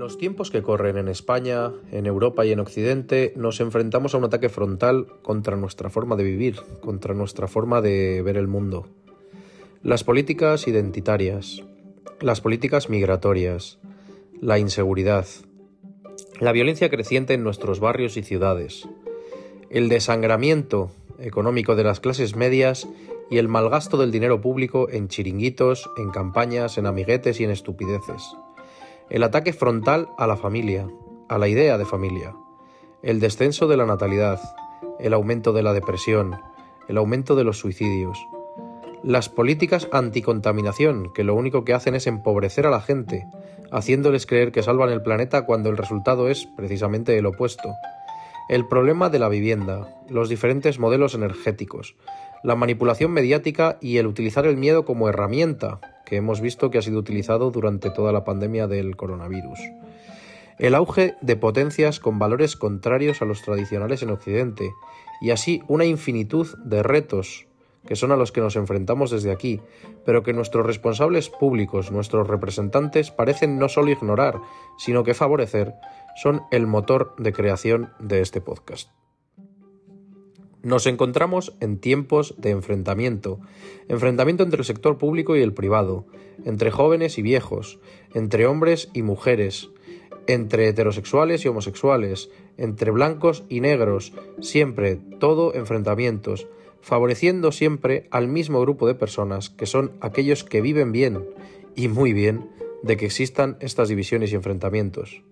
[0.00, 4.24] los tiempos que corren en España, en Europa y en Occidente, nos enfrentamos a un
[4.24, 8.88] ataque frontal contra nuestra forma de vivir, contra nuestra forma de ver el mundo.
[9.82, 11.62] Las políticas identitarias,
[12.18, 13.78] las políticas migratorias,
[14.40, 15.26] la inseguridad,
[16.40, 18.88] la violencia creciente en nuestros barrios y ciudades,
[19.68, 22.88] el desangramiento económico de las clases medias
[23.30, 28.34] y el malgasto del dinero público en chiringuitos, en campañas, en amiguetes y en estupideces
[29.10, 30.88] el ataque frontal a la familia,
[31.28, 32.34] a la idea de familia,
[33.02, 34.40] el descenso de la natalidad,
[35.00, 36.36] el aumento de la depresión,
[36.88, 38.18] el aumento de los suicidios,
[39.02, 43.26] las políticas anticontaminación, que lo único que hacen es empobrecer a la gente,
[43.72, 47.74] haciéndoles creer que salvan el planeta cuando el resultado es precisamente el opuesto.
[48.48, 51.96] El problema de la vivienda, los diferentes modelos energéticos,
[52.42, 56.82] la manipulación mediática y el utilizar el miedo como herramienta que hemos visto que ha
[56.82, 59.60] sido utilizado durante toda la pandemia del coronavirus.
[60.58, 64.72] El auge de potencias con valores contrarios a los tradicionales en Occidente,
[65.20, 67.46] y así una infinitud de retos
[67.86, 69.60] que son a los que nos enfrentamos desde aquí,
[70.04, 74.40] pero que nuestros responsables públicos, nuestros representantes, parecen no solo ignorar,
[74.78, 75.74] sino que favorecer,
[76.20, 78.90] son el motor de creación de este podcast.
[80.62, 83.40] Nos encontramos en tiempos de enfrentamiento,
[83.88, 86.04] enfrentamiento entre el sector público y el privado,
[86.44, 87.78] entre jóvenes y viejos,
[88.14, 89.70] entre hombres y mujeres,
[90.26, 96.46] entre heterosexuales y homosexuales, entre blancos y negros, siempre todo enfrentamientos,
[96.82, 101.24] favoreciendo siempre al mismo grupo de personas, que son aquellos que viven bien,
[101.74, 102.50] y muy bien,
[102.82, 105.22] de que existan estas divisiones y enfrentamientos.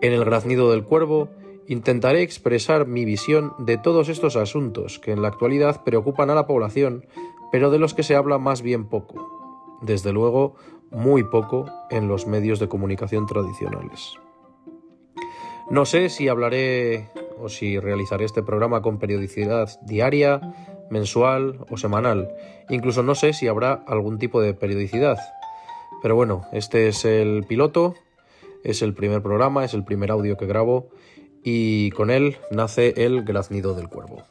[0.00, 1.28] En el graznido del cuervo,
[1.70, 6.44] Intentaré expresar mi visión de todos estos asuntos que en la actualidad preocupan a la
[6.44, 7.06] población,
[7.52, 9.78] pero de los que se habla más bien poco.
[9.80, 10.56] Desde luego,
[10.90, 14.18] muy poco en los medios de comunicación tradicionales.
[15.70, 20.40] No sé si hablaré o si realizaré este programa con periodicidad diaria,
[20.90, 22.34] mensual o semanal.
[22.68, 25.18] Incluso no sé si habrá algún tipo de periodicidad.
[26.02, 27.94] Pero bueno, este es el piloto,
[28.64, 30.88] es el primer programa, es el primer audio que grabo
[31.42, 34.22] y con él nace el graznido del cuervo.